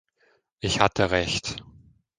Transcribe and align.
Ich 0.61 0.79
hatte 0.79 1.11
Recht. 1.11 1.63